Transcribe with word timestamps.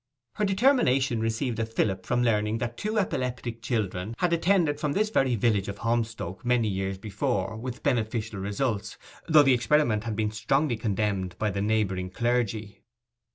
Her 0.33 0.45
determination 0.45 1.19
received 1.19 1.59
a 1.59 1.65
fillip 1.67 2.07
from 2.07 2.23
learning 2.23 2.57
that 2.57 2.75
two 2.75 2.97
epileptic 2.97 3.61
children 3.61 4.15
had 4.17 4.33
attended 4.33 4.79
from 4.79 4.93
this 4.93 5.11
very 5.11 5.35
village 5.35 5.67
of 5.67 5.77
Holmstoke 5.77 6.43
many 6.43 6.67
years 6.67 6.97
before 6.97 7.55
with 7.55 7.83
beneficial 7.83 8.39
results, 8.39 8.97
though 9.27 9.43
the 9.43 9.53
experiment 9.53 10.05
had 10.05 10.15
been 10.15 10.31
strongly 10.31 10.75
condemned 10.75 11.37
by 11.37 11.51
the 11.51 11.61
neighbouring 11.61 12.09
clergy. 12.09 12.81